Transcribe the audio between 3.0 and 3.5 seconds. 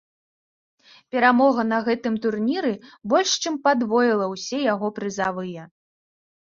больш